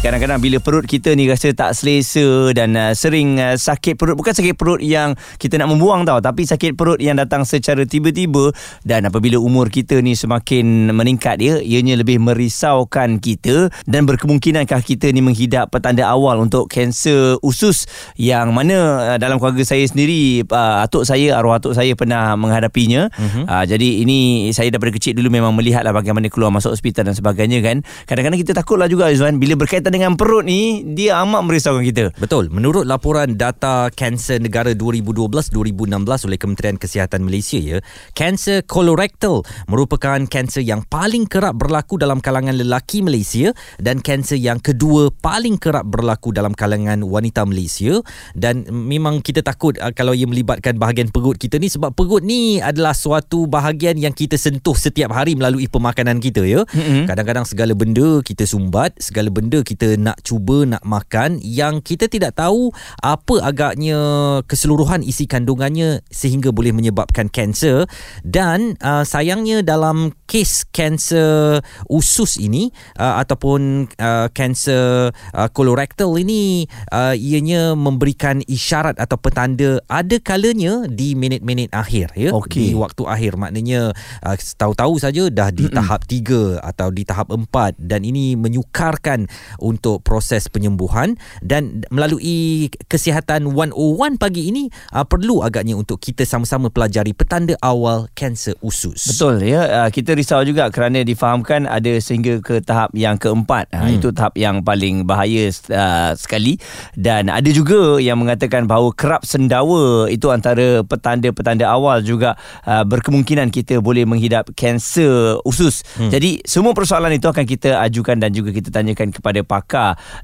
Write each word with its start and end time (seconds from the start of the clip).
Kadang-kadang 0.00 0.40
bila 0.40 0.56
perut 0.64 0.88
kita 0.88 1.12
ni 1.12 1.28
rasa 1.28 1.52
tak 1.52 1.76
selesa 1.76 2.56
dan 2.56 2.72
uh, 2.72 2.96
sering 2.96 3.36
uh, 3.36 3.52
sakit 3.52 4.00
perut. 4.00 4.16
Bukan 4.16 4.32
sakit 4.32 4.56
perut 4.56 4.80
yang 4.80 5.12
kita 5.36 5.60
nak 5.60 5.68
membuang 5.68 6.08
tau 6.08 6.24
tapi 6.24 6.48
sakit 6.48 6.72
perut 6.72 6.96
yang 7.04 7.20
datang 7.20 7.44
secara 7.44 7.84
tiba-tiba 7.84 8.48
dan 8.80 9.04
apabila 9.04 9.36
umur 9.36 9.68
kita 9.68 10.00
ni 10.00 10.16
semakin 10.16 10.88
meningkat 10.96 11.36
dia 11.44 11.60
ianya 11.60 12.00
lebih 12.00 12.16
merisaukan 12.16 13.20
kita 13.20 13.68
dan 13.84 14.08
berkemungkinankah 14.08 14.80
kita 14.80 15.12
ni 15.12 15.20
menghidap 15.20 15.68
petanda 15.68 16.08
awal 16.08 16.40
untuk 16.40 16.72
kanser 16.72 17.36
usus 17.44 17.84
yang 18.16 18.56
mana 18.56 19.04
uh, 19.04 19.18
dalam 19.20 19.36
keluarga 19.36 19.68
saya 19.68 19.84
sendiri 19.84 20.48
uh, 20.48 20.80
atuk 20.80 21.04
saya 21.04 21.36
arwah 21.36 21.60
atuk 21.60 21.76
saya 21.76 21.92
pernah 21.92 22.40
menghadapinya. 22.40 23.12
Uh-huh. 23.20 23.44
uh, 23.44 23.68
jadi 23.68 24.00
ini 24.00 24.48
saya 24.56 24.72
daripada 24.72 24.96
kecil 24.96 25.20
dulu 25.20 25.28
memang 25.28 25.52
melihatlah 25.52 25.92
bagaimana 25.92 26.32
keluar 26.32 26.48
masuk 26.48 26.72
hospital 26.72 27.04
dan 27.04 27.12
sebagainya 27.12 27.60
kan. 27.60 27.84
Kadang-kadang 28.08 28.40
kita 28.40 28.56
takutlah 28.56 28.88
juga 28.88 29.12
Izwan 29.12 29.36
bila 29.36 29.60
berkaitan 29.60 29.89
berkaitan 29.90 30.14
dengan 30.14 30.14
perut 30.14 30.46
ni 30.46 30.86
dia 30.94 31.18
amat 31.26 31.42
merisaukan 31.42 31.82
kita. 31.82 32.04
Betul. 32.16 32.48
Menurut 32.54 32.86
laporan 32.86 33.34
data 33.34 33.90
kanser 33.90 34.38
negara 34.38 34.72
2012-2016 34.72 36.26
oleh 36.26 36.38
Kementerian 36.38 36.78
Kesihatan 36.78 37.26
Malaysia 37.26 37.58
ya, 37.58 37.78
kanser 38.14 38.62
kolorektal 38.64 39.42
merupakan 39.66 40.22
kanser 40.30 40.62
yang 40.62 40.86
paling 40.86 41.26
kerap 41.26 41.58
berlaku 41.58 41.98
dalam 41.98 42.22
kalangan 42.22 42.54
lelaki 42.54 43.02
Malaysia 43.02 43.50
dan 43.82 43.98
kanser 43.98 44.38
yang 44.38 44.62
kedua 44.62 45.10
paling 45.10 45.58
kerap 45.58 45.84
berlaku 45.90 46.30
dalam 46.30 46.54
kalangan 46.54 47.02
wanita 47.02 47.42
Malaysia 47.44 47.98
dan 48.38 48.64
memang 48.70 49.20
kita 49.20 49.42
takut 49.42 49.74
uh, 49.82 49.90
kalau 49.90 50.14
ia 50.14 50.30
melibatkan 50.30 50.78
bahagian 50.78 51.10
perut 51.10 51.36
kita 51.36 51.58
ni 51.58 51.66
sebab 51.66 51.92
perut 51.92 52.22
ni 52.22 52.62
adalah 52.62 52.94
suatu 52.94 53.50
bahagian 53.50 53.98
yang 53.98 54.14
kita 54.14 54.38
sentuh 54.38 54.76
setiap 54.76 55.10
hari 55.10 55.34
melalui 55.34 55.66
pemakanan 55.66 56.22
kita 56.22 56.46
ya. 56.46 56.62
Mm-hmm. 56.70 57.10
Kadang-kadang 57.10 57.46
segala 57.48 57.72
benda 57.74 58.20
kita 58.22 58.44
sumbat, 58.46 58.94
segala 59.00 59.32
benda 59.32 59.64
kita 59.64 59.79
kita 59.80 59.96
nak 59.96 60.20
cuba 60.20 60.68
nak 60.68 60.84
makan 60.84 61.40
yang 61.40 61.80
kita 61.80 62.04
tidak 62.04 62.36
tahu 62.36 62.68
apa 63.00 63.40
agaknya 63.40 63.96
keseluruhan 64.44 65.00
isi 65.00 65.24
kandungannya 65.24 66.04
sehingga 66.12 66.52
boleh 66.52 66.76
menyebabkan 66.76 67.32
kanser. 67.32 67.88
Dan 68.20 68.76
uh, 68.84 69.08
sayangnya 69.08 69.64
dalam 69.64 70.12
kes 70.28 70.68
kanser 70.68 71.64
usus 71.88 72.36
ini 72.36 72.68
uh, 73.00 73.24
ataupun 73.24 73.88
uh, 73.96 74.28
kanser 74.36 75.16
uh, 75.32 75.48
kolorektal 75.48 76.12
ini 76.20 76.68
uh, 76.92 77.16
ianya 77.16 77.72
memberikan 77.72 78.44
isyarat 78.44 79.00
atau 79.00 79.16
petanda 79.16 79.80
ada 79.88 80.20
kalanya 80.20 80.84
di 80.92 81.16
minit-minit 81.16 81.72
akhir 81.72 82.12
ya. 82.20 82.36
Okay. 82.36 82.68
di 82.68 82.76
waktu 82.76 83.08
akhir. 83.08 83.40
Maknanya 83.40 83.96
uh, 83.96 84.36
tahu-tahu 84.36 85.00
saja 85.00 85.32
dah 85.32 85.48
di 85.48 85.72
tahap 85.72 86.04
3 86.04 86.60
atau 86.60 86.92
di 86.92 87.08
tahap 87.08 87.32
4 87.32 87.80
dan 87.80 88.04
ini 88.04 88.36
menyukarkan 88.36 89.24
untuk 89.70 90.02
proses 90.02 90.50
penyembuhan 90.50 91.14
dan 91.38 91.86
melalui 91.94 92.66
kesihatan 92.90 93.46
101 93.46 94.18
pagi 94.18 94.50
ini 94.50 94.66
uh, 94.90 95.06
perlu 95.06 95.46
agaknya 95.46 95.78
untuk 95.78 96.02
kita 96.02 96.26
sama-sama 96.26 96.66
pelajari 96.66 97.14
petanda 97.14 97.54
awal 97.62 98.10
kanser 98.18 98.58
usus. 98.58 99.06
Betul 99.14 99.46
ya 99.46 99.86
uh, 99.86 99.88
kita 99.94 100.18
risau 100.18 100.42
juga 100.42 100.66
kerana 100.74 101.06
difahamkan 101.06 101.70
ada 101.70 101.94
sehingga 102.02 102.42
ke 102.42 102.58
tahap 102.64 102.90
yang 102.98 103.14
keempat 103.14 103.70
uh, 103.70 103.86
hmm. 103.86 104.02
itu 104.02 104.08
tahap 104.10 104.34
yang 104.34 104.66
paling 104.66 105.06
bahaya 105.06 105.46
uh, 105.70 106.12
sekali 106.18 106.58
dan 106.98 107.30
ada 107.30 107.46
juga 107.54 108.02
yang 108.02 108.18
mengatakan 108.18 108.66
bahawa 108.66 108.90
kerap 108.96 109.22
sendawa 109.22 110.10
itu 110.10 110.26
antara 110.34 110.82
petanda-petanda 110.82 111.68
awal 111.70 112.02
juga 112.02 112.34
uh, 112.66 112.82
berkemungkinan 112.82 113.52
kita 113.54 113.78
boleh 113.78 114.08
menghidap 114.08 114.50
kanser 114.56 115.38
usus. 115.44 115.86
Hmm. 115.94 116.10
Jadi 116.10 116.42
semua 116.48 116.72
persoalan 116.74 117.12
itu 117.14 117.28
akan 117.28 117.44
kita 117.44 117.78
ajukan 117.86 118.16
dan 118.18 118.30
juga 118.32 118.50
kita 118.50 118.72
tanyakan 118.72 119.12
kepada 119.12 119.40
pakar 119.44 119.59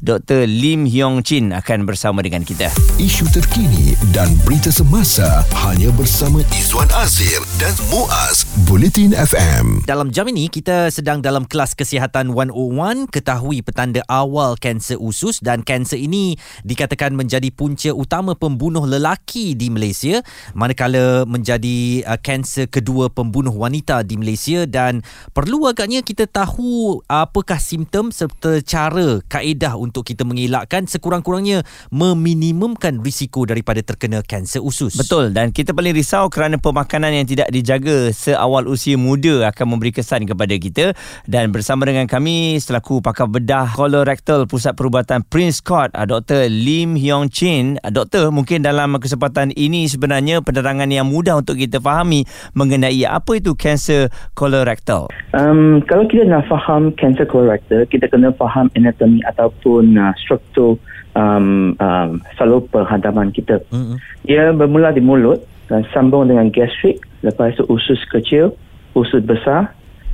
Dr. 0.00 0.48
Lim 0.48 0.86
Hyong 0.88 1.20
Chin 1.20 1.52
akan 1.52 1.84
bersama 1.84 2.24
dengan 2.24 2.46
kita. 2.46 2.72
Isu 2.96 3.28
terkini 3.32 3.98
dan 4.14 4.32
berita 4.46 4.72
semasa 4.72 5.44
hanya 5.66 5.92
bersama 5.92 6.40
Izwan 6.54 6.88
Azir 6.96 7.42
dan 7.60 7.72
Muaz 7.92 8.48
Bulletin 8.64 9.12
FM. 9.12 9.84
Dalam 9.84 10.08
jam 10.12 10.28
ini 10.30 10.48
kita 10.48 10.88
sedang 10.88 11.20
dalam 11.20 11.44
kelas 11.44 11.76
kesihatan 11.76 12.32
101 12.32 13.10
ketahui 13.10 13.60
petanda 13.60 14.04
awal 14.06 14.56
kanser 14.56 14.96
usus 15.00 15.42
dan 15.42 15.60
kanser 15.60 16.00
ini 16.00 16.38
dikatakan 16.64 17.12
menjadi 17.12 17.48
punca 17.52 17.90
utama 17.92 18.36
pembunuh 18.36 18.84
lelaki 18.84 19.56
di 19.56 19.68
Malaysia 19.72 20.22
manakala 20.52 21.26
menjadi 21.28 22.06
uh, 22.06 22.20
kanser 22.20 22.70
kedua 22.70 23.08
pembunuh 23.12 23.52
wanita 23.52 24.04
di 24.06 24.20
Malaysia 24.20 24.64
dan 24.64 25.02
perlu 25.32 25.66
agaknya 25.66 26.00
kita 26.00 26.28
tahu 26.28 27.02
apakah 27.08 27.58
simptom 27.58 28.12
serta 28.12 28.62
cara 28.62 29.20
kaedah 29.26 29.78
untuk 29.78 30.06
kita 30.06 30.22
mengelakkan 30.26 30.86
sekurang-kurangnya 30.86 31.62
meminimumkan 31.90 33.02
risiko 33.02 33.44
daripada 33.46 33.82
terkena 33.82 34.22
kanser 34.22 34.62
usus. 34.62 34.96
Betul 34.96 35.34
dan 35.34 35.52
kita 35.52 35.74
paling 35.76 35.94
risau 35.94 36.30
kerana 36.30 36.56
pemakanan 36.56 37.12
yang 37.12 37.26
tidak 37.28 37.50
dijaga 37.50 38.10
seawal 38.14 38.66
usia 38.70 38.96
muda 38.96 39.50
akan 39.50 39.76
memberi 39.76 39.92
kesan 39.92 40.24
kepada 40.24 40.54
kita 40.56 40.96
dan 41.28 41.50
bersama 41.50 41.84
dengan 41.84 42.08
kami 42.08 42.56
selaku 42.56 43.04
pakar 43.04 43.28
bedah 43.30 43.70
kolorektal 43.74 44.48
Pusat 44.48 44.74
Perubatan 44.78 45.20
Prince 45.26 45.60
Court 45.60 45.90
ah, 45.92 46.06
Dr. 46.06 46.48
Lim 46.48 46.96
Hyong 46.96 47.28
Chin. 47.28 47.76
Ah, 47.82 47.92
doktor 47.92 48.30
mungkin 48.30 48.62
dalam 48.62 48.96
kesempatan 48.96 49.52
ini 49.54 49.90
sebenarnya 49.90 50.40
penerangan 50.40 50.88
yang 50.88 51.08
mudah 51.10 51.40
untuk 51.40 51.58
kita 51.58 51.82
fahami 51.82 52.24
mengenai 52.56 53.04
apa 53.06 53.38
itu 53.38 53.52
kanser 53.58 54.08
kolorektal. 54.38 55.10
Um, 55.36 55.84
kalau 55.84 56.08
kita 56.08 56.24
nak 56.24 56.48
faham 56.48 56.94
kanser 56.96 57.28
kolorektal 57.28 57.84
kita 57.88 58.08
kena 58.08 58.32
faham 58.36 58.72
anatomi 58.74 59.15
atau 59.24 59.46
ataupun 59.46 59.94
uh, 59.94 60.12
struktur 60.18 60.74
um, 61.14 61.78
um, 61.78 62.20
salur 62.34 62.66
perhadapan 62.66 63.30
kita. 63.30 63.62
Mm-hmm. 63.70 63.96
Dia 64.26 64.50
bermula 64.50 64.90
di 64.90 65.00
mulut 65.00 65.46
dan 65.70 65.86
sambung 65.94 66.26
dengan 66.26 66.50
gastrik, 66.50 67.02
lepas 67.22 67.54
itu 67.54 67.64
usus 67.70 68.02
kecil, 68.10 68.52
usus 68.98 69.22
besar 69.22 69.70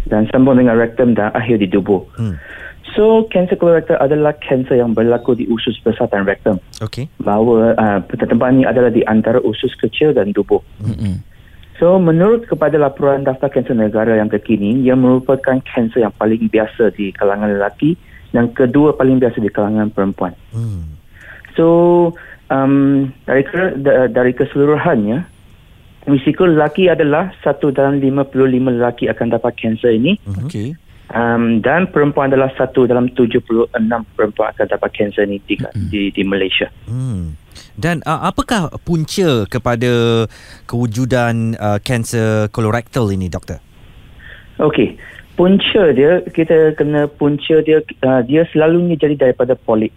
dan 0.07 0.29
sambung 0.31 0.61
dengan 0.61 0.77
rektum 0.77 1.17
dan 1.17 1.33
akhir 1.33 1.65
di 1.65 1.69
tubuh. 1.69 2.05
Mm. 2.21 2.37
So, 2.93 3.25
kanser 3.33 3.57
kolorektal 3.57 3.97
adalah 4.05 4.37
kanser 4.37 4.77
yang 4.77 4.93
berlaku 4.93 5.33
di 5.33 5.49
usus 5.49 5.81
besar 5.81 6.13
dan 6.13 6.29
rektum. 6.29 6.61
Okay. 6.83 7.09
Bahawa 7.25 7.73
uh, 7.81 7.99
pertempuran 8.05 8.61
ini 8.61 8.65
adalah 8.69 8.93
di 8.93 9.01
antara 9.09 9.41
usus 9.41 9.73
kecil 9.81 10.13
dan 10.13 10.37
tubuh. 10.37 10.61
Mm-hmm. 10.83 11.25
So, 11.81 11.97
menurut 11.97 12.45
kepada 12.47 12.77
laporan 12.77 13.25
daftar 13.25 13.49
kanser 13.49 13.79
negara 13.79 14.21
yang 14.21 14.29
terkini, 14.29 14.77
ia 14.85 14.93
merupakan 14.93 15.57
kanser 15.65 16.05
yang 16.05 16.13
paling 16.21 16.53
biasa 16.53 16.93
di 16.93 17.17
kalangan 17.17 17.57
lelaki 17.57 17.97
yang 18.33 18.49
kedua 18.53 18.97
paling 18.97 19.21
biasa 19.21 19.39
di 19.39 19.53
kalangan 19.53 19.93
perempuan. 19.93 20.33
Hmm. 20.51 20.97
So 21.53 21.67
um, 22.49 23.09
dari 23.29 23.45
dari 24.13 24.33
keseluruhannya 24.33 25.29
risiko 26.09 26.49
lelaki 26.49 26.91
adalah 26.91 27.31
satu 27.45 27.71
dalam 27.71 28.03
55 28.03 28.35
lelaki 28.49 29.05
akan 29.13 29.27
dapat 29.37 29.53
kanser 29.61 29.95
ini. 29.95 30.17
Hmm. 30.25 30.49
Okay. 30.49 30.75
Um, 31.13 31.61
dan 31.61 31.93
perempuan 31.93 32.33
adalah 32.33 32.49
satu 32.57 32.89
dalam 32.89 33.13
76 33.13 33.69
perempuan 34.17 34.49
akan 34.57 34.67
dapat 34.67 34.91
kanser 34.97 35.29
ini 35.29 35.45
di, 35.45 35.61
hmm. 35.61 35.89
di, 35.93 36.09
di 36.09 36.23
Malaysia. 36.25 36.73
Hmm. 36.89 37.37
Dan 37.77 38.01
uh, 38.09 38.33
apakah 38.33 38.73
punca 38.81 39.45
kepada 39.45 40.25
kewujudan 40.65 41.53
uh, 41.61 41.77
kanser 41.85 42.49
kolorektal 42.49 43.13
ini, 43.13 43.29
doktor? 43.29 43.61
Okey 44.57 44.97
punca 45.37 45.93
dia 45.97 46.21
kita 46.29 46.77
kena 46.77 47.09
punca 47.09 47.61
dia 47.65 47.81
uh, 48.05 48.21
dia 48.25 48.45
selalunya 48.53 48.97
jadi 48.97 49.29
daripada 49.29 49.57
polip. 49.57 49.93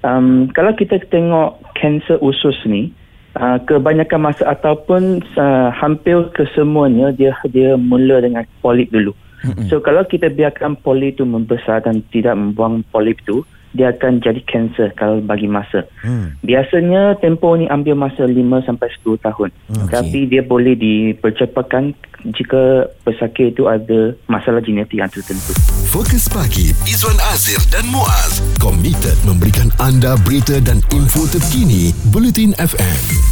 Um, 0.00 0.48
kalau 0.56 0.72
kita 0.72 0.96
tengok 1.12 1.60
kanser 1.76 2.16
usus 2.24 2.56
ni 2.64 2.88
uh, 3.36 3.60
kebanyakan 3.68 4.32
masa 4.32 4.48
ataupun 4.48 5.20
uh, 5.36 5.68
hampir 5.72 6.24
kesemuanya 6.32 7.12
dia 7.12 7.36
dia 7.52 7.76
mula 7.76 8.24
dengan 8.24 8.44
polip 8.64 8.88
dulu. 8.88 9.12
Mm-hmm. 9.40 9.68
So 9.72 9.80
kalau 9.80 10.04
kita 10.04 10.28
biarkan 10.28 10.80
polip 10.80 11.16
itu 11.16 11.24
membesar 11.24 11.84
dan 11.84 12.04
tidak 12.12 12.36
membuang 12.36 12.84
polip 12.92 13.20
itu 13.24 13.44
dia 13.70 13.94
akan 13.94 14.18
jadi 14.18 14.40
kanser 14.46 14.90
kalau 14.98 15.22
bagi 15.22 15.46
masa. 15.46 15.86
Hmm. 16.02 16.34
Biasanya 16.42 17.18
tempoh 17.22 17.54
ni 17.54 17.70
ambil 17.70 17.94
masa 17.94 18.26
5 18.26 18.36
sampai 18.66 18.88
10 19.02 19.26
tahun. 19.26 19.50
Okay. 19.70 19.90
Tapi 19.94 20.20
dia 20.26 20.42
boleh 20.42 20.74
dipercepatkan 20.74 21.94
jika 22.34 22.90
pesakit 23.06 23.56
itu 23.56 23.64
ada 23.70 24.12
masalah 24.28 24.60
genetik 24.60 25.00
yang 25.00 25.08
tertentu. 25.08 25.56
Fokus 25.88 26.28
pagi 26.28 26.74
Izwan 26.84 27.16
Azir 27.32 27.58
dan 27.72 27.86
Muaz 27.88 28.44
komited 28.60 29.16
memberikan 29.24 29.72
anda 29.80 30.18
berita 30.22 30.60
dan 30.60 30.84
info 30.92 31.24
terkini 31.30 31.94
Bulletin 32.12 32.52
FM. 32.60 33.29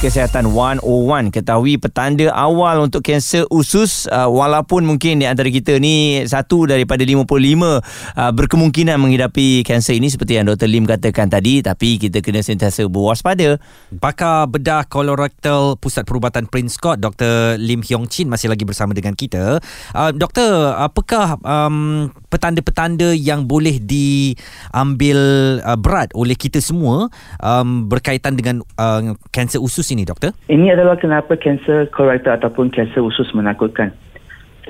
Kesihatan 0.00 0.48
101 0.48 1.28
Ketahui 1.28 1.76
petanda 1.76 2.32
awal 2.32 2.88
untuk 2.88 3.04
kanser 3.04 3.44
usus 3.52 4.08
uh, 4.08 4.32
Walaupun 4.32 4.88
mungkin 4.88 5.20
di 5.20 5.28
antara 5.28 5.52
kita 5.52 5.76
ni 5.76 6.24
Satu 6.24 6.64
daripada 6.64 7.04
55 7.04 7.28
uh, 7.28 8.32
Berkemungkinan 8.32 8.96
menghidapi 8.96 9.60
kanser 9.60 10.00
ini 10.00 10.08
Seperti 10.08 10.40
yang 10.40 10.48
Dr. 10.48 10.72
Lim 10.72 10.88
katakan 10.88 11.28
tadi 11.28 11.60
Tapi 11.60 12.00
kita 12.00 12.24
kena 12.24 12.40
sentiasa 12.40 12.88
berwaspada 12.88 13.60
Pakar 14.00 14.48
bedah 14.48 14.88
kolorektal 14.88 15.76
Pusat 15.76 16.08
Perubatan 16.08 16.48
Prince 16.48 16.80
Scott 16.80 17.04
Dr. 17.04 17.60
Lim 17.60 17.84
Hyong 17.84 18.08
Chin 18.08 18.32
masih 18.32 18.48
lagi 18.48 18.64
bersama 18.64 18.96
dengan 18.96 19.12
kita. 19.12 19.60
Uh, 19.92 20.10
doktor, 20.16 20.80
apakah 20.80 21.36
um, 21.44 22.08
petanda-petanda 22.32 23.12
yang 23.12 23.44
boleh 23.44 23.76
diambil 23.76 25.18
uh, 25.60 25.76
berat 25.76 26.08
oleh 26.16 26.32
kita 26.38 26.62
semua 26.64 27.12
um, 27.44 27.84
berkaitan 27.84 28.38
dengan 28.38 28.64
uh, 28.80 29.12
kanser 29.28 29.60
usus 29.60 29.89
ini, 29.92 30.06
doktor? 30.06 30.32
Ini 30.48 30.74
adalah 30.74 30.96
kenapa 30.96 31.36
kanser 31.36 31.90
kolorektal 31.90 32.38
ataupun 32.40 32.70
kanser 32.70 33.02
usus 33.02 33.28
menakutkan. 33.34 33.92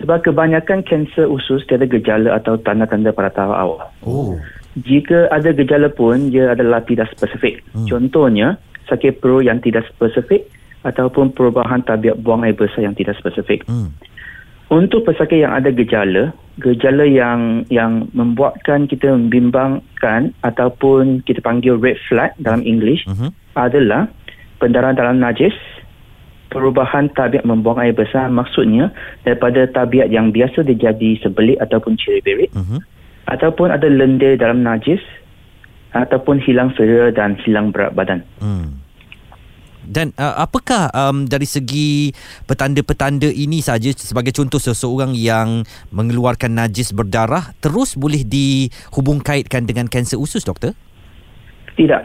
Sebab 0.01 0.25
kebanyakan 0.25 0.81
kanser 0.83 1.29
usus 1.29 1.65
tiada 1.69 1.85
gejala 1.85 2.41
atau 2.41 2.57
tanda-tanda 2.57 3.13
pada 3.13 3.29
tahap 3.29 3.53
awal. 3.53 3.89
Oh. 4.01 4.41
Jika 4.81 5.29
ada 5.29 5.53
gejala 5.53 5.93
pun, 5.93 6.33
dia 6.33 6.57
adalah 6.57 6.81
tidak 6.87 7.13
spesifik. 7.13 7.61
Hmm. 7.77 7.85
Contohnya, 7.85 8.57
sakit 8.89 9.21
perut 9.21 9.45
yang 9.45 9.61
tidak 9.61 9.85
spesifik 9.93 10.49
ataupun 10.87 11.37
perubahan 11.37 11.85
tabiat 11.85 12.17
buang 12.25 12.47
air 12.47 12.57
besar 12.57 12.81
yang 12.81 12.97
tidak 12.97 13.19
spesifik. 13.21 13.67
Hmm. 13.69 13.93
Untuk 14.71 15.03
pesakit 15.03 15.43
yang 15.43 15.51
ada 15.51 15.75
gejala, 15.75 16.31
gejala 16.63 17.03
yang 17.03 17.67
yang 17.75 18.07
membuatkan 18.15 18.87
kita 18.87 19.11
membimbangkan 19.11 20.31
ataupun 20.47 21.27
kita 21.27 21.43
panggil 21.43 21.75
red 21.75 21.99
flag 22.07 22.31
dalam 22.39 22.63
English 22.63 23.03
Mhm. 23.11 23.35
adalah 23.59 24.07
pendarahan 24.61 24.95
dalam 24.95 25.19
najis, 25.19 25.57
perubahan 26.51 27.09
tabiat 27.15 27.47
membuang 27.47 27.81
air 27.81 27.95
besar 27.95 28.29
maksudnya 28.29 28.91
daripada 29.25 29.65
tabiat 29.71 30.11
yang 30.11 30.35
biasa 30.35 30.67
dia 30.67 30.91
jadi 30.91 31.11
sebelit 31.23 31.57
ataupun 31.63 31.95
ciri-berit 31.97 32.51
Mhm. 32.53 32.83
ataupun 33.31 33.71
ada 33.71 33.87
lendir 33.87 34.35
dalam 34.35 34.67
najis 34.67 35.01
ataupun 35.95 36.43
hilang 36.43 36.75
selera 36.75 37.15
dan 37.15 37.39
hilang 37.43 37.71
berat 37.71 37.95
badan. 37.95 38.23
Hmm. 38.43 38.83
Dan 39.81 40.13
uh, 40.21 40.45
apakah 40.45 40.93
um, 40.93 41.25
dari 41.25 41.49
segi 41.49 42.13
petanda-petanda 42.45 43.27
ini 43.27 43.65
saja 43.65 43.91
sebagai 43.97 44.31
contoh 44.31 44.61
seseorang 44.61 45.17
yang 45.17 45.65
mengeluarkan 45.91 46.53
najis 46.53 46.93
berdarah 46.93 47.57
terus 47.59 47.97
boleh 47.97 48.23
dihubungkaitkan 48.23 49.65
dengan 49.65 49.89
kanser 49.89 50.21
usus 50.21 50.45
doktor? 50.45 50.77
Tidak. 51.75 52.03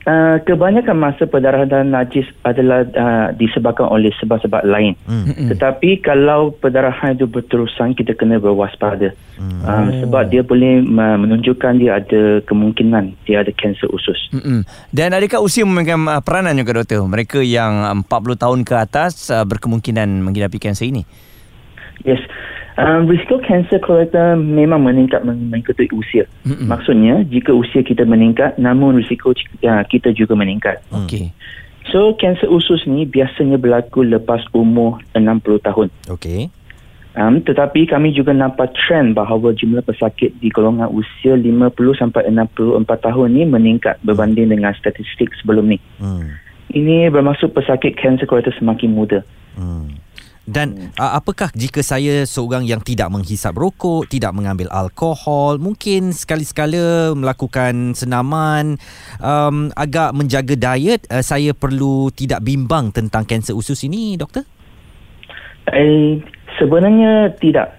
Uh, 0.00 0.40
kebanyakan 0.48 0.96
masa 0.96 1.28
pendarahan 1.28 1.68
dan 1.68 1.92
najis 1.92 2.24
adalah 2.40 2.88
uh, 2.96 3.36
disebabkan 3.36 3.84
oleh 3.84 4.08
sebab-sebab 4.16 4.64
lain. 4.64 4.96
Hmm. 5.04 5.52
Tetapi 5.52 6.00
kalau 6.00 6.56
pendarahan 6.56 7.20
itu 7.20 7.28
berterusan, 7.28 7.92
kita 7.92 8.16
kena 8.16 8.40
berwaspada. 8.40 9.12
Hmm. 9.36 9.60
Uh, 9.60 9.88
sebab 10.00 10.32
dia 10.32 10.40
boleh 10.40 10.80
uh, 10.80 11.16
menunjukkan 11.20 11.76
dia 11.76 12.00
ada 12.00 12.40
kemungkinan 12.48 13.12
dia 13.28 13.44
ada 13.44 13.52
kanser 13.52 13.92
usus. 13.92 14.16
Mm-mm. 14.32 14.64
Dan 14.88 15.12
adakah 15.12 15.44
usia 15.44 15.68
memainkan 15.68 16.00
uh, 16.08 16.24
peranan 16.24 16.56
juga 16.56 16.80
doktor? 16.80 17.04
Mereka 17.04 17.44
yang 17.44 17.84
40 18.08 18.40
tahun 18.40 18.60
ke 18.64 18.74
atas 18.80 19.28
uh, 19.28 19.44
berkemungkinan 19.44 20.24
menghidapi 20.24 20.56
kanser 20.56 20.88
ini. 20.88 21.04
Yes. 22.08 22.24
Um, 22.80 23.04
risiko 23.12 23.36
kanser 23.44 23.76
kolorektal 23.84 24.40
memang 24.40 24.80
meningkat 24.88 25.20
meng- 25.20 25.52
mengikuti 25.52 25.84
usia. 25.92 26.24
Mm-mm. 26.48 26.64
Maksudnya, 26.64 27.20
jika 27.28 27.52
usia 27.52 27.84
kita 27.84 28.08
meningkat, 28.08 28.56
namun 28.56 28.96
risiko 28.96 29.36
uh, 29.36 29.84
kita 29.84 30.16
juga 30.16 30.32
meningkat. 30.32 30.80
Okey. 30.88 31.28
So, 31.92 32.16
kanser 32.16 32.48
usus 32.48 32.88
ni 32.88 33.04
biasanya 33.04 33.60
berlaku 33.60 34.08
lepas 34.08 34.48
umur 34.56 34.96
60 35.12 35.60
tahun. 35.60 35.92
Okey. 36.08 36.48
Um, 37.20 37.42
tetapi 37.42 37.90
kami 37.90 38.14
juga 38.14 38.30
nampak 38.30 38.72
trend 38.72 39.18
bahawa 39.18 39.50
jumlah 39.50 39.82
pesakit 39.82 40.30
di 40.38 40.48
golongan 40.48 40.88
usia 40.94 41.34
50 41.34 41.74
sampai 41.98 42.30
64 42.30 42.86
tahun 42.86 43.28
ni 43.34 43.42
meningkat 43.44 43.98
berbanding 44.06 44.48
dengan 44.48 44.72
statistik 44.78 45.28
sebelum 45.42 45.74
ni. 45.74 45.78
Hmm. 45.98 46.38
Ini 46.70 47.10
bermaksud 47.10 47.50
pesakit 47.50 47.98
kanser 47.98 48.24
kolorektal 48.24 48.56
semakin 48.56 48.90
muda. 48.94 49.20
Hmm. 49.58 49.90
Dan 50.48 50.90
uh, 50.98 51.14
apakah 51.14 51.52
jika 51.54 51.84
saya 51.84 52.26
seorang 52.26 52.66
yang 52.66 52.80
tidak 52.82 53.12
menghisap 53.12 53.54
rokok, 53.54 54.08
tidak 54.10 54.34
mengambil 54.34 54.66
alkohol, 54.72 55.60
mungkin 55.60 56.10
sekali-sekala 56.10 57.14
melakukan 57.14 57.94
senaman, 57.94 58.80
um, 59.20 59.70
agak 59.78 60.10
menjaga 60.16 60.56
diet, 60.58 61.06
uh, 61.12 61.22
saya 61.22 61.54
perlu 61.54 62.10
tidak 62.10 62.42
bimbang 62.42 62.90
tentang 62.90 63.22
kanser 63.28 63.54
usus 63.54 63.84
ini, 63.86 64.18
doktor? 64.18 64.42
Eh, 65.70 66.18
sebenarnya 66.58 67.30
tidak. 67.38 67.78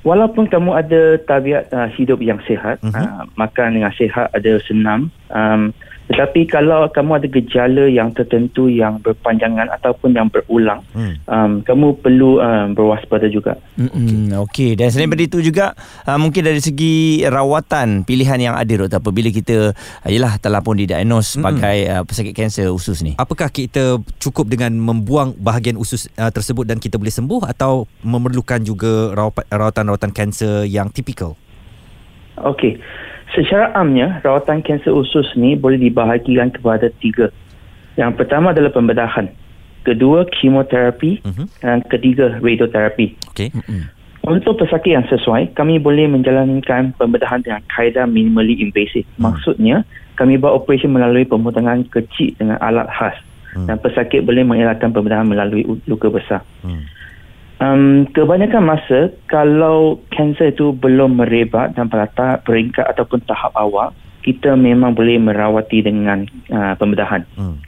Walaupun 0.00 0.48
kamu 0.48 0.70
ada 0.72 1.20
tabiat 1.28 1.68
uh, 1.76 1.90
hidup 1.92 2.24
yang 2.24 2.40
sihat, 2.48 2.80
Mhm. 2.80 2.96
uh, 2.96 3.28
makan 3.36 3.76
dengan 3.76 3.92
sihat, 3.92 4.32
ada 4.32 4.56
senam, 4.64 5.12
um, 5.28 5.76
tetapi 6.10 6.50
kalau 6.50 6.90
kamu 6.90 7.22
ada 7.22 7.28
gejala 7.30 7.86
yang 7.86 8.10
tertentu 8.10 8.66
yang 8.66 8.98
berpanjangan 8.98 9.70
ataupun 9.70 10.10
yang 10.10 10.26
berulang, 10.26 10.82
Hmm. 10.90 11.14
um, 11.30 11.52
kamu 11.62 12.02
perlu 12.02 12.42
um, 12.42 12.74
berwaspada 12.74 13.30
juga. 13.30 13.54
Okey. 14.50 14.74
Dan 14.74 14.90
selain 14.90 15.06
daripada 15.06 15.22
itu 15.22 15.38
juga 15.38 15.66
uh, 16.02 16.18
mungkin 16.18 16.42
dari 16.42 16.58
segi 16.58 17.22
rawatan 17.22 18.02
pilihan 18.02 18.42
yang 18.42 18.54
ada 18.58 18.74
doktor 18.74 18.98
apabila 18.98 19.30
kita 19.30 19.70
uh, 19.70 20.10
yalah 20.10 20.34
telah 20.42 20.58
pun 20.58 20.74
didiagnose 20.74 21.38
sebagai 21.38 21.78
uh, 21.86 22.02
pesakit 22.02 22.34
kanser 22.34 22.74
usus 22.74 23.06
ni. 23.06 23.14
Apakah 23.14 23.46
kita 23.46 24.02
cukup 24.18 24.50
dengan 24.50 24.74
membuang 24.74 25.38
bahagian 25.38 25.78
usus 25.78 26.10
uh, 26.18 26.34
tersebut 26.34 26.66
dan 26.66 26.82
kita 26.82 26.98
boleh 26.98 27.14
sembuh 27.14 27.46
atau 27.46 27.86
memerlukan 28.02 28.66
juga 28.66 29.14
rawat- 29.14 29.46
rawatan-rawatan 29.46 30.10
kanser 30.10 30.66
yang 30.66 30.90
tipikal? 30.90 31.38
Okey. 32.40 32.80
Secara 33.30 33.70
amnya, 33.78 34.18
rawatan 34.26 34.62
kanser 34.66 34.90
usus 34.90 35.26
ni 35.38 35.54
boleh 35.54 35.78
dibahagikan 35.78 36.50
kepada 36.50 36.90
tiga. 36.98 37.30
Yang 37.94 38.18
pertama 38.18 38.50
adalah 38.50 38.74
pembedahan. 38.74 39.30
Kedua, 39.86 40.26
kemoterapi. 40.28 41.22
Mhm. 41.24 41.44
Dan 41.62 41.78
ketiga, 41.86 42.36
radioterapi. 42.42 43.06
Okey. 43.32 43.48
Mm-mm. 43.54 43.82
Untuk 44.20 44.60
pesakit 44.60 44.92
yang 44.92 45.06
sesuai, 45.08 45.56
kami 45.56 45.80
boleh 45.80 46.04
menjalankan 46.04 46.92
pembedahan 47.00 47.40
dengan 47.40 47.64
kaedah 47.72 48.04
minimally 48.04 48.52
invasive. 48.60 49.08
Maksudnya, 49.16 49.80
kami 50.20 50.36
buat 50.36 50.60
operasi 50.60 50.84
melalui 50.84 51.24
pemotongan 51.24 51.88
kecil 51.88 52.36
dengan 52.36 52.60
alat 52.60 52.84
khas. 52.92 53.16
Hmm. 53.56 53.64
Dan 53.64 53.80
pesakit 53.80 54.28
boleh 54.28 54.44
mengelakkan 54.44 54.92
pembedahan 54.92 55.24
melalui 55.24 55.64
luka 55.88 56.12
besar. 56.12 56.44
Hmm. 56.60 56.84
Um, 57.60 58.08
kebanyakan 58.16 58.64
masa 58.64 59.12
kalau 59.28 60.00
kanser 60.16 60.56
itu 60.56 60.72
belum 60.72 61.20
merebat 61.20 61.76
dan 61.76 61.92
pada 61.92 62.40
peringkat 62.40 62.88
ataupun 62.88 63.20
tahap 63.28 63.52
awal, 63.52 63.92
kita 64.24 64.56
memang 64.56 64.96
boleh 64.96 65.20
merawati 65.20 65.84
dengan 65.84 66.24
uh, 66.48 66.72
pembedahan. 66.80 67.28
Hmm. 67.36 67.60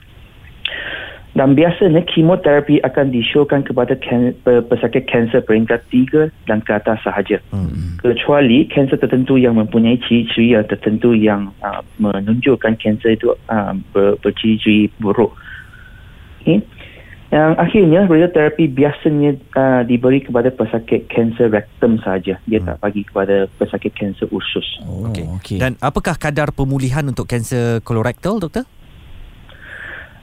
Dan 1.33 1.57
biasanya 1.57 2.05
kemoterapi 2.09 2.81
akan 2.85 3.09
disyorkan 3.09 3.65
kepada 3.65 3.97
kan, 3.97 4.37
pe- 4.45 4.65
pesakit 4.69 5.09
kanser 5.09 5.41
peringkat 5.41 5.81
3 5.89 6.29
dan 6.45 6.61
ke 6.61 6.73
atas 6.77 7.01
sahaja. 7.01 7.41
Hmm. 7.49 7.97
Kecuali 8.01 8.69
kanser 8.69 9.01
tertentu 9.01 9.41
yang 9.41 9.57
mempunyai 9.57 9.97
ciri-ciri 9.97 10.53
yang 10.53 10.65
tertentu 10.69 11.17
yang 11.17 11.49
uh, 11.65 11.81
menunjukkan 11.97 12.77
kanser 12.77 13.17
itu 13.17 13.33
uh, 13.49 13.73
ber, 13.93 14.17
berciri-ciri 14.21 14.93
buruk. 15.01 15.33
Okay. 16.41 16.61
Yang 17.33 17.51
akhirnya 17.57 18.05
radioterapi 18.05 18.69
biasanya 18.69 19.31
uh, 19.57 19.81
diberi 19.81 20.21
kepada 20.21 20.53
pesakit 20.53 21.09
kanser 21.09 21.49
rektum 21.49 21.97
saja. 21.97 22.37
Dia 22.45 22.61
tak 22.61 22.77
bagi 22.77 23.01
kepada 23.01 23.49
pesakit 23.57 23.89
kanser 23.97 24.29
usus. 24.29 24.77
Oh, 24.85 25.09
Okey. 25.09 25.25
okey. 25.41 25.57
Dan 25.57 25.73
apakah 25.81 26.13
kadar 26.13 26.53
pemulihan 26.53 27.01
untuk 27.09 27.25
kanser 27.25 27.81
kolorektal, 27.81 28.37
doktor? 28.37 28.69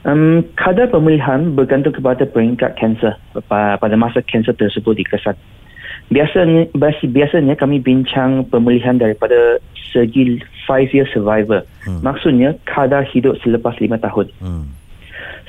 Um, 0.07 0.47
kadar 0.55 0.87
pemulihan 0.87 1.51
bergantung 1.51 1.93
kepada 1.93 2.23
peringkat 2.23 2.79
kanser 2.79 3.19
pa- 3.45 3.75
pada 3.75 3.93
masa 3.99 4.23
kanser 4.23 4.55
tersebut 4.55 4.97
dikesan. 4.97 5.35
Biasanya 6.09 6.71
bias- 6.73 7.05
biasanya 7.05 7.59
kami 7.59 7.83
bincang 7.83 8.47
pemulihan 8.47 8.95
daripada 8.95 9.59
segi 9.91 10.39
5 10.65 10.89
year 10.95 11.05
survivor. 11.11 11.67
Hmm. 11.83 11.99
Maksudnya 12.01 12.55
kadar 12.63 13.03
hidup 13.03 13.35
selepas 13.43 13.75
5 13.77 13.99
tahun. 13.99 14.31
Hmm. 14.39 14.65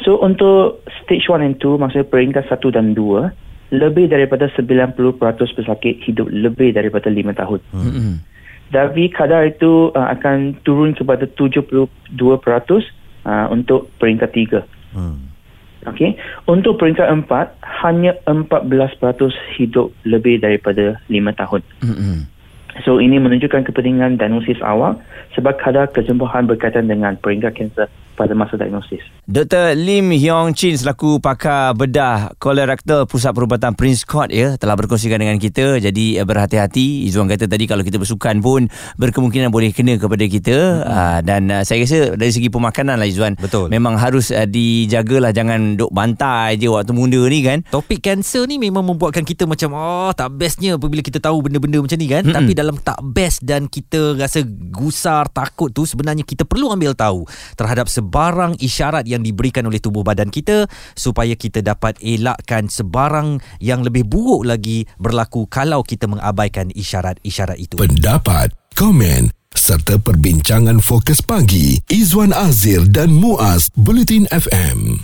So 0.02 0.18
untuk 0.18 0.82
stage 1.02 1.30
1 1.30 1.42
and 1.42 1.56
2 1.58 1.78
maksudnya 1.78 2.06
peringkat 2.06 2.50
1 2.50 2.58
dan 2.74 2.94
2 2.94 3.72
lebih 3.72 4.10
daripada 4.12 4.52
90% 4.52 5.16
pesakit 5.56 5.94
hidup 6.04 6.28
lebih 6.28 6.76
daripada 6.76 7.08
5 7.08 7.40
tahun. 7.40 7.60
Tapi 8.72 9.12
kadar 9.12 9.48
itu 9.48 9.92
uh, 9.92 10.08
akan 10.16 10.60
turun 10.64 10.96
kepada 10.96 11.28
72% 11.28 11.88
uh, 12.16 13.46
untuk 13.52 13.92
peringkat 14.00 14.30
3. 14.32 14.96
Hmm. 14.96 15.32
Okey. 15.92 16.14
Untuk 16.46 16.78
peringkat 16.78 17.04
4 17.04 17.28
hanya 17.84 18.14
14% 18.24 18.96
hidup 19.58 19.90
lebih 20.06 20.40
daripada 20.40 20.96
5 21.10 21.40
tahun. 21.40 21.60
Mm-mm. 21.82 22.16
So 22.86 23.02
ini 23.02 23.20
menunjukkan 23.20 23.68
kepentingan 23.68 24.16
diagnosis 24.16 24.56
awal 24.64 24.96
sebab 25.36 25.60
kadar 25.60 25.92
kesembuhan 25.92 26.48
berkaitan 26.48 26.88
dengan 26.88 27.20
peringkat 27.20 27.52
kanser 27.52 27.88
pada 28.14 28.36
masa 28.36 28.60
diagnosis. 28.60 29.00
Dr. 29.26 29.74
Lim 29.74 30.12
Hyong 30.12 30.52
Chin 30.52 30.76
selaku 30.76 31.18
pakar 31.18 31.72
bedah 31.74 32.36
colorectal 32.36 33.08
Pusat 33.08 33.32
Perubatan 33.32 33.72
Prince 33.74 34.04
Court 34.04 34.28
ya 34.28 34.60
telah 34.60 34.76
berkongsikan 34.76 35.18
dengan 35.22 35.40
kita 35.40 35.80
jadi 35.80 36.20
eh, 36.20 36.26
berhati-hati 36.26 37.08
Izzuan 37.08 37.30
kata 37.30 37.48
tadi 37.48 37.64
kalau 37.64 37.86
kita 37.86 37.96
bersukan 37.96 38.38
pun 38.44 38.68
berkemungkinan 39.00 39.48
boleh 39.48 39.72
kena 39.72 39.96
kepada 39.96 40.24
kita 40.26 40.56
hmm. 40.56 40.84
uh, 40.84 41.18
dan 41.24 41.42
uh, 41.48 41.62
saya 41.62 41.86
rasa 41.86 42.14
dari 42.18 42.32
segi 42.34 42.52
pemakanan 42.52 43.00
lah 43.00 43.08
Izzuan 43.08 43.38
Betul. 43.38 43.72
memang 43.72 43.96
harus 43.96 44.34
uh, 44.34 44.44
dijagalah 44.44 45.32
jangan 45.32 45.78
duk 45.78 45.94
bantai 45.94 46.60
je 46.60 46.68
waktu 46.68 46.92
muda 46.92 47.20
ni 47.30 47.40
kan 47.46 47.64
Topik 47.72 48.04
kanser 48.04 48.44
ni 48.44 48.60
memang 48.60 48.84
membuatkan 48.84 49.24
kita 49.24 49.48
macam 49.48 49.72
oh 49.78 50.12
tak 50.12 50.28
bestnya 50.36 50.76
apabila 50.76 51.00
kita 51.00 51.22
tahu 51.22 51.46
benda-benda 51.46 51.78
macam 51.80 51.98
ni 51.98 52.08
kan. 52.10 52.22
Mm-mm. 52.26 52.36
Tapi 52.36 52.52
dalam 52.52 52.76
tak 52.76 52.98
best 53.00 53.40
dan 53.46 53.70
kita 53.70 54.18
rasa 54.18 54.42
gusar, 54.46 55.30
takut 55.30 55.70
tu 55.70 55.86
sebenarnya 55.88 56.26
kita 56.26 56.42
perlu 56.44 56.68
ambil 56.68 56.92
tahu 56.92 57.24
terhadap 57.54 57.86
sebarang 58.02 58.58
isyarat 58.58 59.06
yang 59.06 59.22
diberikan 59.22 59.70
oleh 59.70 59.78
tubuh 59.78 60.02
badan 60.02 60.34
kita 60.34 60.66
supaya 60.98 61.38
kita 61.38 61.62
dapat 61.62 61.94
elakkan 62.02 62.66
sebarang 62.66 63.38
yang 63.62 63.86
lebih 63.86 64.02
buruk 64.02 64.42
lagi 64.42 64.82
berlaku 64.98 65.46
kalau 65.46 65.86
kita 65.86 66.10
mengabaikan 66.10 66.74
isyarat-isyarat 66.74 67.62
itu. 67.62 67.78
Pendapat, 67.78 68.50
komen 68.74 69.30
serta 69.54 70.00
perbincangan 70.00 70.82
fokus 70.82 71.22
pagi 71.22 71.78
Izwan 71.86 72.34
Azir 72.34 72.82
dan 72.90 73.14
Muaz 73.14 73.70
Bulletin 73.78 74.26
FM. 74.32 74.98